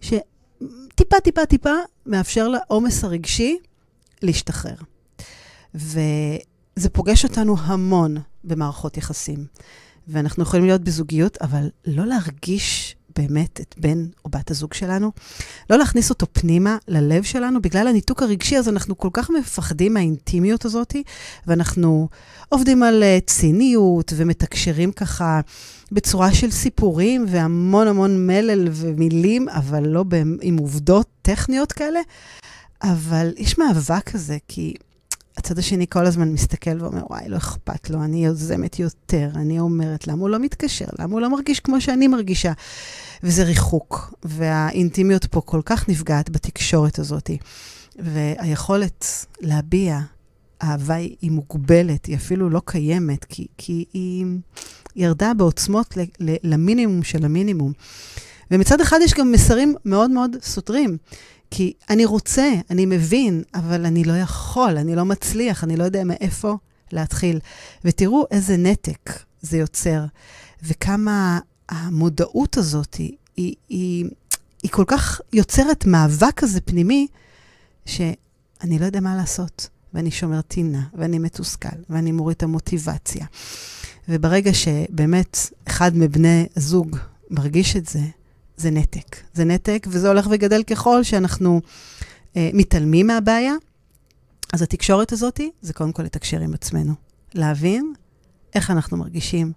[0.00, 1.74] שטיפה, טיפה, טיפה,
[2.06, 3.58] מאפשר לעומס הרגשי
[4.22, 4.74] להשתחרר.
[5.74, 9.46] וזה פוגש אותנו המון במערכות יחסים.
[10.08, 15.12] ואנחנו יכולים להיות בזוגיות, אבל לא להרגיש באמת את בן או בת הזוג שלנו,
[15.70, 20.64] לא להכניס אותו פנימה ללב שלנו, בגלל הניתוק הרגשי, אז אנחנו כל כך מפחדים מהאינטימיות
[20.64, 20.96] הזאת,
[21.46, 22.08] ואנחנו
[22.48, 25.40] עובדים על uh, ציניות ומתקשרים ככה
[25.92, 30.04] בצורה של סיפורים והמון המון מלל ומילים, אבל לא
[30.42, 32.00] עם עובדות טכניות כאלה.
[32.82, 34.74] אבל יש מאבק כזה, כי
[35.40, 40.06] הצד השני כל הזמן מסתכל ואומר, וואי, לא אכפת לו, אני יוזמת יותר, אני אומרת,
[40.06, 40.84] למה הוא לא מתקשר?
[40.98, 42.52] למה הוא לא מרגיש כמו שאני מרגישה?
[43.22, 47.30] וזה ריחוק, והאינטימיות פה כל כך נפגעת בתקשורת הזאת.
[47.98, 49.04] והיכולת
[49.40, 50.00] להביע
[50.62, 54.26] אהבה היא מוגבלת, היא אפילו לא קיימת, כי, כי היא
[54.96, 57.72] ירדה בעוצמות ל, ל, למינימום של המינימום.
[58.50, 60.96] ומצד אחד יש גם מסרים מאוד מאוד סותרים.
[61.50, 66.04] כי אני רוצה, אני מבין, אבל אני לא יכול, אני לא מצליח, אני לא יודע
[66.04, 66.56] מאיפה
[66.92, 67.38] להתחיל.
[67.84, 69.10] ותראו איזה נתק
[69.40, 70.04] זה יוצר,
[70.62, 74.04] וכמה המודעות הזאת היא, היא, היא,
[74.62, 77.06] היא כל כך יוצרת מאבק כזה פנימי,
[77.86, 79.68] שאני לא יודע מה לעשות.
[79.94, 83.26] ואני שומר טינה, ואני מתוסכל, ואני מוריד את המוטיבציה.
[84.08, 86.96] וברגע שבאמת אחד מבני הזוג
[87.30, 88.00] מרגיש את זה,
[88.60, 89.16] זה נתק.
[89.34, 91.60] זה נתק, וזה הולך וגדל ככל שאנחנו
[92.36, 93.54] אה, מתעלמים מהבעיה.
[94.52, 96.92] אז התקשורת הזאת זה קודם כל לתקשר עם עצמנו.
[97.34, 97.92] להבין
[98.54, 99.52] איך אנחנו מרגישים,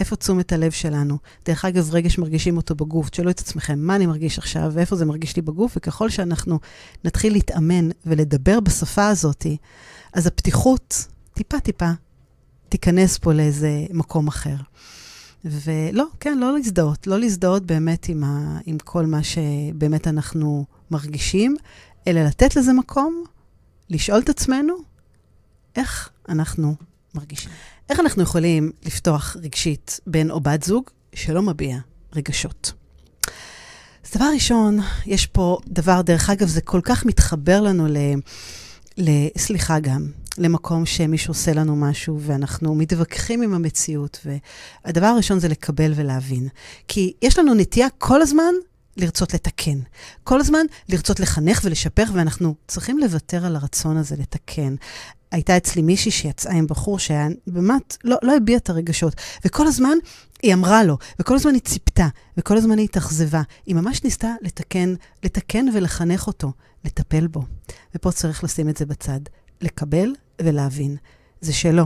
[0.00, 1.18] איפה תשומת הלב שלנו.
[1.44, 3.10] דרך אגב, רגש מרגישים אותו בגוף.
[3.10, 6.58] תשאלו את עצמכם, מה אני מרגיש עכשיו ואיפה זה מרגיש לי בגוף, וככל שאנחנו
[7.04, 9.46] נתחיל להתאמן ולדבר בשפה הזאת,
[10.12, 11.90] אז הפתיחות טיפה-טיפה
[12.68, 14.56] תיכנס פה לאיזה מקום אחר.
[15.44, 17.06] ולא, כן, לא להזדהות.
[17.06, 21.56] לא להזדהות באמת עם, ה, עם כל מה שבאמת אנחנו מרגישים,
[22.06, 23.24] אלא לתת לזה מקום,
[23.90, 24.74] לשאול את עצמנו
[25.76, 26.74] איך אנחנו
[27.14, 27.50] מרגישים.
[27.90, 31.78] איך אנחנו יכולים לפתוח רגשית בן או בת זוג שלא מביע
[32.12, 32.72] רגשות?
[34.04, 37.96] אז דבר ראשון, יש פה דבר, דרך אגב, זה כל כך מתחבר לנו ל...
[38.98, 40.06] ל סליחה גם,
[40.40, 44.26] למקום שמישהו עושה לנו משהו ואנחנו מתווכחים עם המציאות.
[44.84, 46.48] והדבר הראשון זה לקבל ולהבין.
[46.88, 48.54] כי יש לנו נטייה כל הזמן
[48.96, 49.78] לרצות לתקן.
[50.24, 54.74] כל הזמן לרצות לחנך ולשפר, ואנחנו צריכים לוותר על הרצון הזה לתקן.
[55.32, 59.14] הייתה אצלי מישהי שיצאה עם בחור שהיה באמת, לא, לא הביע את הרגשות.
[59.44, 59.98] וכל הזמן
[60.42, 63.42] היא אמרה לו, וכל הזמן היא ציפתה, וכל הזמן היא התאכזבה.
[63.66, 66.52] היא ממש ניסתה לתקן, לתקן ולחנך אותו,
[66.84, 67.42] לטפל בו.
[67.94, 69.20] ופה צריך לשים את זה בצד.
[69.60, 70.12] לקבל
[70.44, 70.96] ולהבין.
[71.40, 71.84] זה שלו.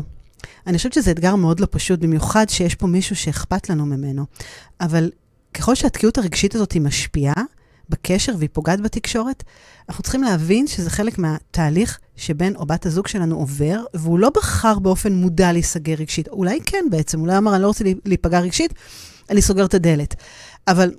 [0.66, 4.24] אני חושבת שזה אתגר מאוד לא פשוט, במיוחד שיש פה מישהו שאכפת לנו ממנו.
[4.80, 5.10] אבל
[5.54, 7.42] ככל שהתקיעות הרגשית הזאת היא משפיעה
[7.88, 9.44] בקשר והיא פוגעת בתקשורת,
[9.88, 14.78] אנחנו צריכים להבין שזה חלק מהתהליך שבן או בת הזוג שלנו עובר, והוא לא בחר
[14.78, 16.28] באופן מודע להיסגר רגשית.
[16.28, 18.74] אולי כן בעצם, אולי אמר, אני לא רוצה להיפגע רגשית,
[19.30, 20.14] אני סוגר את הדלת.
[20.68, 20.94] אבל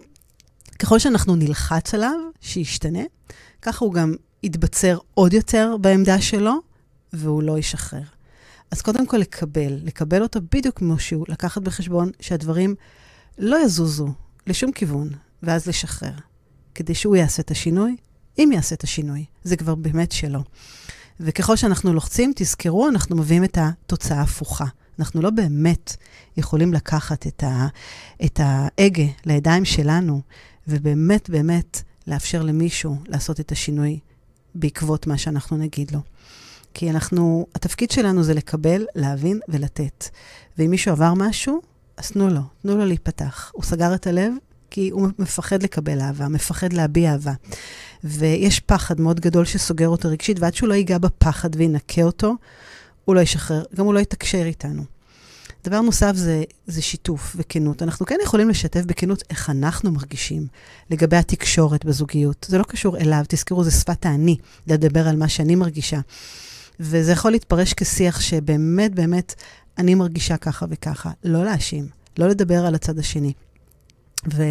[0.79, 3.03] ככל שאנחנו נלחץ עליו, שישתנה,
[3.61, 4.13] ככה הוא גם
[4.43, 6.53] יתבצר עוד יותר בעמדה שלו,
[7.15, 8.04] והוא לא ישחרר.
[8.71, 12.75] אז קודם כל לקבל, לקבל אותו בדיוק כמו שהוא, לקחת בחשבון שהדברים
[13.38, 14.08] לא יזוזו
[14.47, 15.10] לשום כיוון,
[15.43, 16.13] ואז לשחרר.
[16.75, 17.95] כדי שהוא יעשה את השינוי,
[18.38, 19.25] אם יעשה את השינוי.
[19.43, 20.43] זה כבר באמת שלו.
[21.19, 24.65] וככל שאנחנו לוחצים, תזכרו, אנחנו מביאים את התוצאה ההפוכה.
[24.99, 25.95] אנחנו לא באמת
[26.38, 27.67] יכולים לקחת את, ה,
[28.25, 30.21] את ההגה לידיים שלנו,
[30.67, 33.99] ובאמת באמת לאפשר למישהו לעשות את השינוי
[34.56, 35.99] בעקבות מה שאנחנו נגיד לו.
[36.77, 40.09] כי אנחנו, התפקיד שלנו זה לקבל, להבין ולתת.
[40.57, 41.61] ואם מישהו עבר משהו,
[41.97, 43.51] אז תנו לו, תנו לו להיפתח.
[43.53, 44.33] הוא סגר את הלב
[44.69, 47.33] כי הוא מפחד לקבל אהבה, מפחד להביע אהבה.
[48.03, 52.33] ויש פחד מאוד גדול שסוגר אותו רגשית, ועד שהוא לא ייגע בפחד וינקה אותו,
[53.05, 54.83] הוא לא ישחרר, גם הוא לא יתקשר איתנו.
[55.63, 57.83] דבר נוסף זה, זה שיתוף וכנות.
[57.83, 60.47] אנחנו כן יכולים לשתף בכנות איך אנחנו מרגישים
[60.89, 62.45] לגבי התקשורת בזוגיות.
[62.49, 65.99] זה לא קשור אליו, תזכרו, זה שפת האני, לדבר על מה שאני מרגישה.
[66.79, 69.35] וזה יכול להתפרש כשיח שבאמת, באמת,
[69.77, 71.11] אני מרגישה ככה וככה.
[71.23, 73.33] לא להאשים, לא לדבר על הצד השני.
[74.33, 74.43] ו,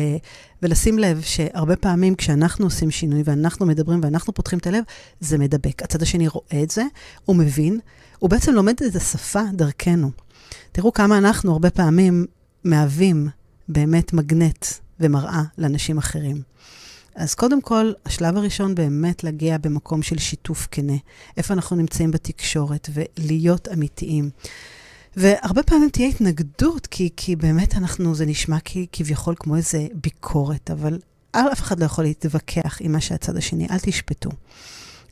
[0.62, 4.84] ולשים לב שהרבה פעמים כשאנחנו עושים שינוי ואנחנו מדברים ואנחנו פותחים את הלב,
[5.20, 5.82] זה מדבק.
[5.82, 6.82] הצד השני רואה את זה,
[7.24, 7.80] הוא מבין,
[8.18, 10.10] הוא בעצם לומד את השפה דרכנו.
[10.72, 12.26] תראו כמה אנחנו הרבה פעמים
[12.64, 13.28] מהווים
[13.68, 14.66] באמת מגנט
[15.00, 16.42] ומראה לאנשים אחרים.
[17.14, 20.96] אז קודם כל, השלב הראשון באמת להגיע במקום של שיתוף כנה.
[21.37, 24.31] איפה אנחנו נמצאים בתקשורת ולהיות אמיתיים.
[25.16, 30.70] והרבה פעמים תהיה התנגדות, כי, כי באמת אנחנו, זה נשמע כי, כביכול כמו איזה ביקורת,
[30.70, 30.98] אבל
[31.33, 34.31] אף אחד לא יכול להתווכח עם מה שהצד השני, אל תשפטו.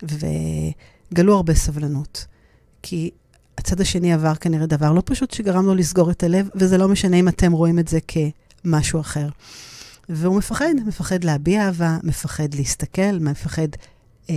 [0.02, 2.26] וגלו הרבה סבלנות.
[2.82, 3.10] כי
[3.58, 7.16] הצד השני עבר כנראה דבר לא פשוט שגרם לו לסגור את הלב, וזה לא משנה
[7.16, 7.98] אם אתם רואים את זה
[8.64, 9.28] כמשהו אחר.
[10.08, 13.68] והוא מפחד, מפחד להביע אהבה, מפחד להסתכל, מפחד
[14.30, 14.34] אה,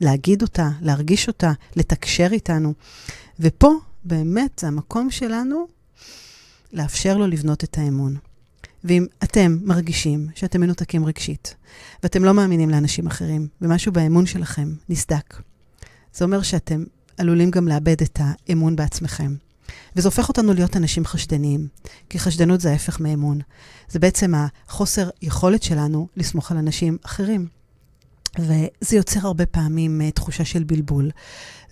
[0.00, 2.74] להגיד אותה, להרגיש אותה, לתקשר איתנו.
[3.40, 3.72] ופה
[4.04, 5.66] באמת זה המקום שלנו
[6.72, 8.16] לאפשר לו לבנות את האמון.
[8.84, 11.54] ואם אתם מרגישים שאתם מנותקים רגשית,
[12.02, 15.42] ואתם לא מאמינים לאנשים אחרים, ומשהו באמון שלכם נסדק,
[16.14, 16.84] זה אומר שאתם
[17.18, 19.34] עלולים גם לאבד את האמון בעצמכם.
[19.96, 21.68] וזה הופך אותנו להיות אנשים חשדניים,
[22.10, 23.40] כי חשדנות זה ההפך מאמון.
[23.88, 27.48] זה בעצם החוסר יכולת שלנו לסמוך על אנשים אחרים.
[28.38, 31.10] וזה יוצר הרבה פעמים uh, תחושה של בלבול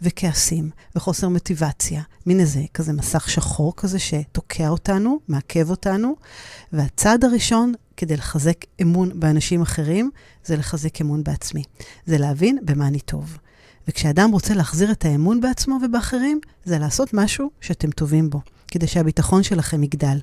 [0.03, 6.17] וכעסים וחוסר מוטיבציה, מין איזה כזה מסך שחור כזה שתוקע אותנו, מעכב אותנו.
[6.73, 10.11] והצעד הראשון כדי לחזק אמון באנשים אחרים,
[10.45, 11.63] זה לחזק אמון בעצמי.
[12.07, 13.39] זה להבין במה אני טוב.
[13.89, 19.43] וכשאדם רוצה להחזיר את האמון בעצמו ובאחרים, זה לעשות משהו שאתם טובים בו, כדי שהביטחון
[19.43, 20.19] שלכם יגדל,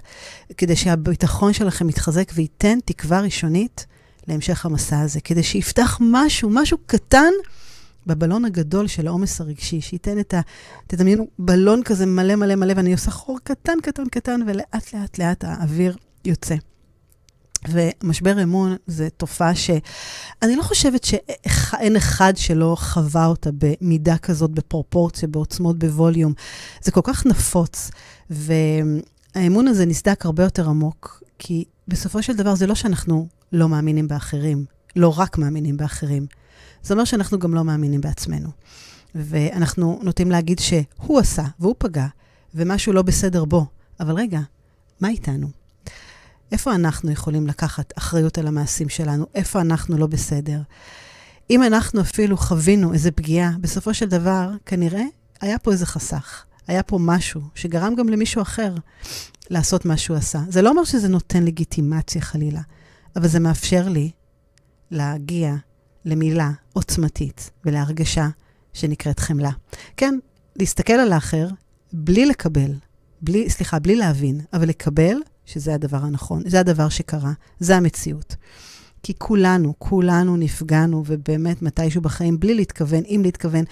[0.58, 3.86] כדי שהביטחון שלכם יתחזק וייתן תקווה ראשונית
[4.28, 7.32] להמשך המסע הזה, כדי שיפתח משהו, משהו קטן
[8.08, 10.42] בבלון הגדול של העומס הרגשי, שייתן את ה...
[10.88, 15.44] תדמיינו, בלון כזה מלא מלא מלא, ואני עושה חור קטן קטן קטן, ולאט לאט לאט
[15.44, 15.96] האוויר
[16.26, 16.56] יוצא.
[17.70, 25.28] ומשבר אמון זה תופעה שאני לא חושבת שאין אחד שלא חווה אותה במידה כזאת, בפרופורציה,
[25.28, 26.34] בעוצמות, בווליום.
[26.82, 27.92] זה כל כך נפוץ,
[28.30, 34.08] והאמון הזה נסדק הרבה יותר עמוק, כי בסופו של דבר זה לא שאנחנו לא מאמינים
[34.08, 36.26] באחרים, לא רק מאמינים באחרים.
[36.84, 38.50] זה אומר שאנחנו גם לא מאמינים בעצמנו.
[39.16, 42.08] ואנחנו נוטים להגיד שהוא עשה והוא פגע,
[42.56, 43.66] ומשהו לא בסדר בו.
[44.00, 44.40] אבל רגע,
[45.02, 45.61] מה איתנו?
[46.52, 49.26] איפה אנחנו יכולים לקחת אחריות על המעשים שלנו?
[49.36, 50.62] איפה אנחנו לא בסדר?
[51.50, 55.04] אם אנחנו אפילו חווינו איזו פגיעה, בסופו של דבר, כנראה
[55.42, 56.46] היה פה איזה חסך.
[56.68, 58.76] היה פה משהו שגרם גם למישהו אחר
[59.50, 60.40] לעשות מה שהוא עשה.
[60.50, 62.62] זה לא אומר שזה נותן לגיטימציה חלילה,
[63.16, 64.12] אבל זה מאפשר לי
[64.92, 65.56] להגיע
[66.06, 68.30] למילה עוצמתית ולהרגשה
[68.74, 69.52] שנקראת חמלה.
[69.98, 70.18] כן,
[70.56, 71.48] להסתכל על האחר
[71.94, 72.74] בלי לקבל,
[73.22, 75.18] בלי, סליחה, בלי להבין, אבל לקבל
[75.52, 78.36] שזה הדבר הנכון, זה הדבר שקרה, זה המציאות.
[79.04, 83.64] כי כולנו, כולנו נפגענו, ובאמת מתישהו בחיים, בלי להתכוון, אם להתכוון.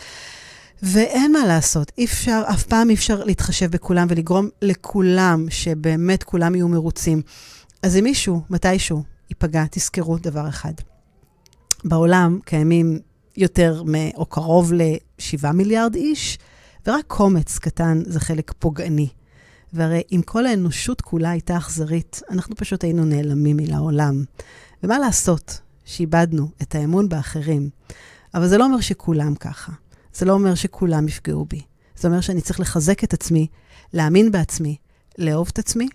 [0.83, 6.55] ואין מה לעשות, אי אפשר, אף פעם אי אפשר להתחשב בכולם ולגרום לכולם שבאמת כולם
[6.55, 7.21] יהיו מרוצים.
[7.83, 10.73] אז אם מישהו, מתישהו, ייפגע, תזכרו דבר אחד.
[11.83, 12.99] בעולם קיימים
[13.37, 13.95] יותר מ...
[14.15, 16.37] או קרוב ל-7 מיליארד איש,
[16.87, 19.07] ורק קומץ קטן זה חלק פוגעני.
[19.73, 24.23] והרי אם כל האנושות כולה הייתה אכזרית, אנחנו פשוט היינו נעלמים מן העולם.
[24.83, 27.69] ומה לעשות שאיבדנו את האמון באחרים?
[28.33, 29.71] אבל זה לא אומר שכולם ככה.
[30.13, 31.61] זה לא אומר שכולם יפגעו בי.
[31.95, 33.47] זה אומר שאני צריך לחזק את עצמי,
[33.93, 34.75] להאמין בעצמי,
[35.17, 35.87] לאהוב את עצמי,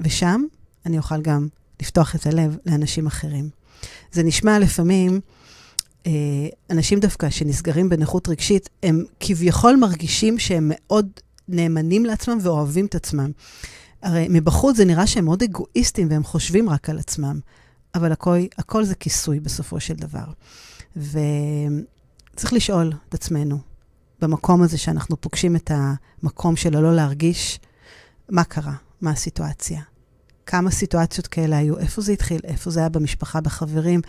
[0.00, 0.42] ושם
[0.86, 1.48] אני אוכל גם
[1.82, 3.50] לפתוח את הלב לאנשים אחרים.
[4.12, 5.20] זה נשמע לפעמים,
[6.06, 6.12] אה,
[6.70, 11.08] אנשים דווקא שנסגרים בנכות רגשית, הם כביכול מרגישים שהם מאוד
[11.48, 13.30] נאמנים לעצמם ואוהבים את עצמם.
[14.02, 17.40] הרי מבחוץ זה נראה שהם מאוד אגואיסטים והם חושבים רק על עצמם,
[17.94, 20.24] אבל הכל, הכל זה כיסוי בסופו של דבר.
[20.96, 23.58] וצריך לשאול את עצמנו,
[24.20, 27.60] במקום הזה שאנחנו פוגשים את המקום של הלא להרגיש,
[28.28, 28.74] מה קרה?
[29.00, 29.80] מה הסיטואציה?
[30.46, 31.78] כמה סיטואציות כאלה היו?
[31.78, 32.40] איפה זה התחיל?
[32.44, 34.00] איפה זה היה במשפחה, בחברים?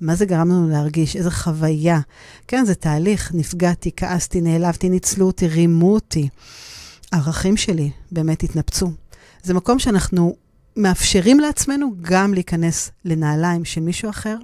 [0.00, 1.16] מה זה גרם לנו להרגיש?
[1.16, 2.00] איזו חוויה.
[2.48, 3.30] כן, זה תהליך.
[3.34, 6.28] נפגעתי, כעסתי, נעלבתי, ניצלו אותי, רימו אותי.
[7.12, 8.92] הערכים שלי באמת התנפצו.
[9.42, 10.36] זה מקום שאנחנו
[10.76, 14.36] מאפשרים לעצמנו גם להיכנס לנעליים של מישהו אחר.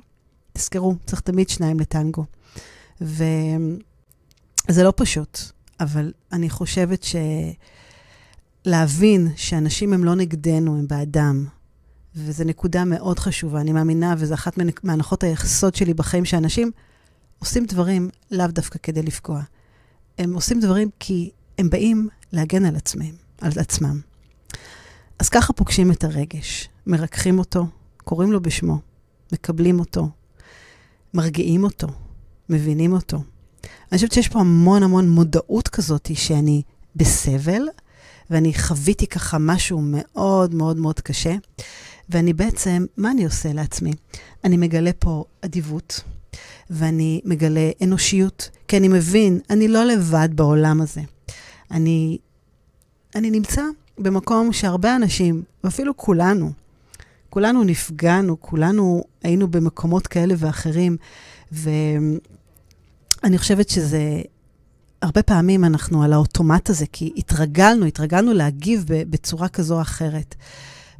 [0.53, 2.25] תזכרו, צריך תמיד שניים לטנגו.
[3.01, 5.39] וזה לא פשוט,
[5.81, 7.07] אבל אני חושבת
[8.65, 11.47] שלהבין שאנשים הם לא נגדנו, הם בעדם.
[12.17, 16.71] וזו נקודה מאוד חשובה, אני מאמינה, וזו אחת מהנחות היחסות שלי בחיים, שאנשים
[17.39, 19.43] עושים דברים לאו דווקא כדי לפגוע.
[20.19, 24.01] הם עושים דברים כי הם באים להגן על עצמם, על עצמם.
[25.19, 27.67] אז ככה פוגשים את הרגש, מרככים אותו,
[28.05, 28.79] קוראים לו בשמו,
[29.33, 30.09] מקבלים אותו,
[31.15, 31.89] מרגיעים אותו,
[32.49, 33.23] מבינים אותו.
[33.65, 36.63] אני חושבת שיש פה המון המון מודעות כזאת שאני
[36.97, 37.63] בסבל,
[38.31, 41.35] ואני חוויתי ככה משהו מאוד מאוד מאוד קשה,
[42.09, 43.93] ואני בעצם, מה אני עושה לעצמי?
[44.45, 46.01] אני מגלה פה אדיבות,
[46.71, 51.01] ואני מגלה אנושיות, כי אני מבין, אני לא לבד בעולם הזה.
[51.73, 52.19] אני,
[53.15, 53.63] אני נמצא
[53.99, 56.53] במקום שהרבה אנשים, ואפילו כולנו,
[57.31, 60.97] כולנו נפגענו, כולנו היינו במקומות כאלה ואחרים,
[61.53, 62.19] ואני
[63.39, 64.23] חושבת שזה,
[65.03, 70.35] הרבה פעמים אנחנו על האוטומט הזה, כי התרגלנו, התרגלנו להגיב בצורה כזו או אחרת.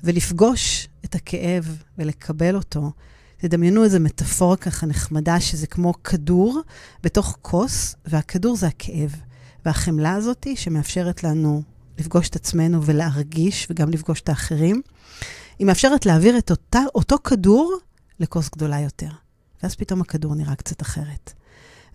[0.05, 2.93] ולפגוש את הכאב ולקבל אותו.
[3.37, 6.61] תדמיינו איזו מטאפורה ככה נחמדה, שזה כמו כדור
[7.03, 9.17] בתוך כוס, והכדור זה הכאב.
[9.65, 11.63] והחמלה הזאת שמאפשרת לנו
[11.99, 14.83] לפגוש את עצמנו ולהרגיש, וגם לפגוש את האחרים,
[15.59, 17.79] היא מאפשרת להעביר את אותה, אותו כדור
[18.21, 19.09] לכוס גדולה יותר.
[19.63, 21.33] ואז פתאום הכדור נראה קצת אחרת.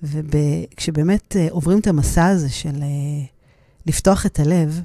[0.04, 3.28] וכשבאמת uh, עוברים את המסע הזה של uh,
[3.86, 4.82] לפתוח את הלב,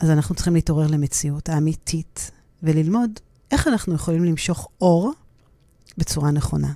[0.00, 2.30] אז אנחנו צריכים להתעורר למציאות האמיתית
[2.62, 3.10] וללמוד
[3.50, 5.12] איך אנחנו יכולים למשוך אור
[5.98, 6.72] בצורה נכונה.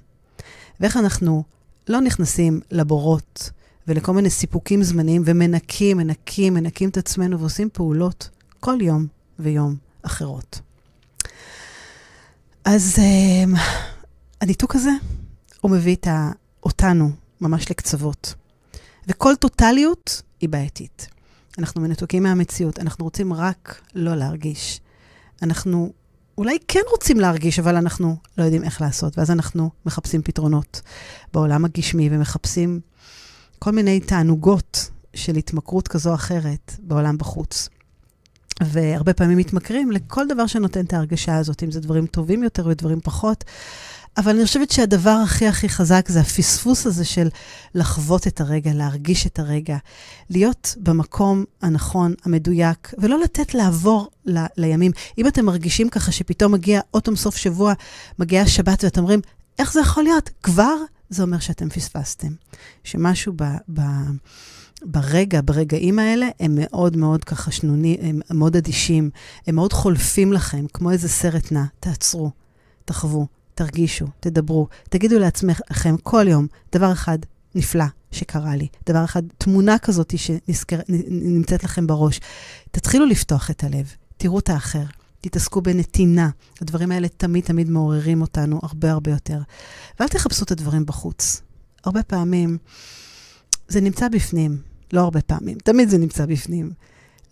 [0.81, 1.45] ואיך אנחנו
[1.89, 3.51] לא נכנסים לבורות
[3.89, 9.07] ולכל מיני סיפוקים זמניים, ומנקים, מנקים, מנקים את עצמנו ועושים פעולות כל יום
[9.39, 10.61] ויום אחרות.
[12.65, 13.59] אז uh,
[14.41, 14.91] הניתוק הזה,
[15.61, 16.07] הוא מביא את
[16.63, 18.35] אותנו ממש לקצוות.
[19.09, 21.09] וכל טוטליות היא בעייתית.
[21.59, 24.81] אנחנו מנותקים מהמציאות, אנחנו רוצים רק לא להרגיש.
[25.43, 25.93] אנחנו
[26.39, 30.81] אולי כן רוצים להרגיש, אבל אנחנו לא יודעים איך לעשות, ואז אנחנו מחפשים פתרונות
[31.33, 32.81] בעולם הגשמי ומחפשים
[33.65, 37.69] כל מיני תענוגות של התמכרות כזו או אחרת בעולם בחוץ.
[38.63, 43.01] והרבה פעמים מתמכרים לכל דבר שנותן את ההרגשה הזאת, אם זה דברים טובים יותר ודברים
[43.01, 43.45] פחות.
[44.17, 47.29] אבל אני חושבת שהדבר הכי הכי חזק זה הפספוס הזה של
[47.75, 49.77] לחוות את הרגע, להרגיש את הרגע,
[50.31, 54.93] להיות במקום הנכון, המדויק, ולא לתת לעבור ל- לימים.
[55.19, 57.73] אם אתם מרגישים ככה שפתאום מגיע אוטום סוף שבוע,
[58.19, 59.21] מגיעה שבת ואתם אומרים,
[59.59, 60.31] איך זה יכול להיות?
[60.43, 60.75] כבר?
[61.15, 62.33] זה אומר שאתם פספסתם.
[62.85, 63.43] שמשהו ב...
[63.75, 64.11] ב-
[64.83, 69.11] ברגע, ברגעים האלה, הם מאוד מאוד ככה שנונים, הם מאוד אדישים,
[69.47, 71.65] הם מאוד חולפים לכם, כמו איזה סרט נע.
[71.81, 72.31] תעצרו,
[72.85, 77.19] תחוו, תרגישו, תדברו, תגידו לעצמכם כל יום דבר אחד
[77.55, 82.21] נפלא שקרה לי, דבר אחד, תמונה כזאת שנמצאת לכם בראש.
[82.71, 84.85] תתחילו לפתוח את הלב, תראו את האחר,
[85.25, 86.31] תתעסקו בנתינה.
[86.61, 89.39] הדברים האלה תמיד תמיד מעוררים אותנו הרבה הרבה יותר.
[90.01, 91.43] ואל תחפשו את הדברים בחוץ.
[91.85, 92.59] הרבה פעמים
[93.69, 94.59] זה נמצא בפנים,
[94.93, 96.71] לא הרבה פעמים, תמיד זה נמצא בפנים.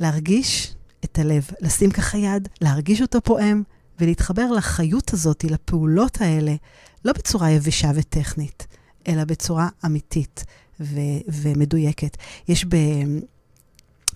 [0.00, 0.74] להרגיש
[1.04, 3.62] את הלב, לשים ככה יד, להרגיש אותו פועם,
[4.00, 6.54] ולהתחבר לחיות הזאת, לפעולות האלה,
[7.04, 8.66] לא בצורה יבשה וטכנית,
[9.08, 10.44] אלא בצורה אמיתית
[10.80, 12.16] ו- ומדויקת.
[12.48, 12.76] יש ב...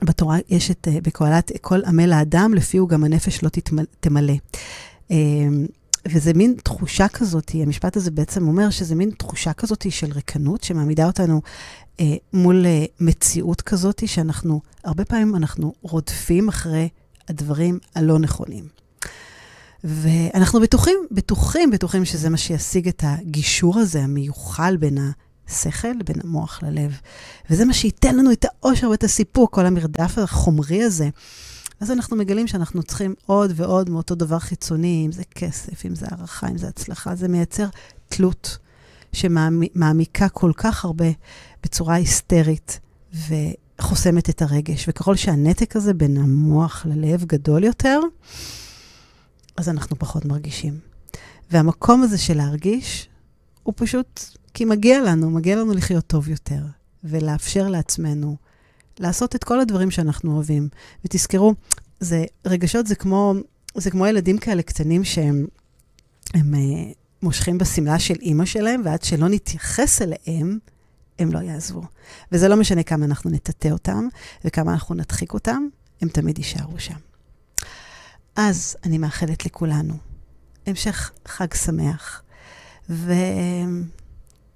[0.05, 3.49] בתורה, יש את, אה, בקהלת, כל עמל האדם, לפי הוא גם הנפש לא
[4.01, 4.35] תמלא.
[5.11, 5.17] אה,
[6.09, 11.07] וזה מין תחושה כזאת, המשפט הזה בעצם אומר שזה מין תחושה כזאת של ריקנות, שמעמידה
[11.07, 11.43] אותנו
[12.01, 12.67] אה, מול
[13.01, 16.89] מציאות כזאת, שאנחנו, הרבה פעמים אנחנו רודפים אחרי
[17.29, 18.65] הדברים הלא נכונים.
[19.85, 24.99] ואנחנו בטוחים, בטוחים, בטוחים שזה מה שישיג את הגישור הזה, המיוחל בין
[25.49, 27.01] השכל לבין המוח ללב.
[27.51, 31.09] וזה מה שייתן לנו את האושר ואת הסיפוק, כל המרדף החומרי הזה.
[31.81, 36.07] אז אנחנו מגלים שאנחנו צריכים עוד ועוד מאותו דבר חיצוני, אם זה כסף, אם זה
[36.11, 37.67] הערכה, אם זה הצלחה, זה מייצר
[38.09, 38.59] תלות
[39.13, 41.07] שמעמיקה כל כך הרבה
[41.63, 42.81] בצורה היסטרית
[43.15, 44.89] וחוסמת את הרגש.
[44.89, 48.01] וככל שהנתק הזה בין המוח ללב גדול יותר,
[49.57, 50.79] אז אנחנו פחות מרגישים.
[51.51, 53.09] והמקום הזה של להרגיש,
[53.67, 54.21] הוא פשוט
[54.55, 56.61] כי מגיע לנו, מגיע לנו לחיות טוב יותר,
[57.05, 58.37] ולאפשר לעצמנו
[58.99, 60.69] לעשות את כל הדברים שאנחנו אוהבים.
[61.05, 61.55] ותזכרו,
[62.01, 63.35] זה, רגשות זה כמו,
[63.75, 65.47] זה כמו ילדים כאלה קטנים שהם
[66.35, 66.59] הם, uh,
[67.23, 70.59] מושכים בשמלה של אימא שלהם, ועד שלא נתייחס אליהם,
[71.19, 71.83] הם לא יעזבו.
[72.33, 74.09] וזה לא משנה כמה אנחנו נטאטא אותם,
[74.45, 75.67] וכמה אנחנו נדחיק אותם,
[76.01, 76.99] הם תמיד יישארו שם.
[78.37, 79.95] אז אני מאחלת לכולנו
[80.67, 82.23] המשך חג שמח,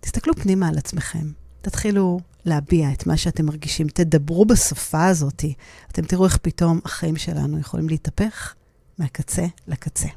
[0.00, 1.30] ותסתכלו פנימה על עצמכם.
[1.62, 5.44] תתחילו להביע את מה שאתם מרגישים, תדברו בשפה הזאת.
[5.92, 8.54] אתם תראו איך פתאום החיים שלנו יכולים להתהפך
[8.98, 10.08] מהקצה לקצה.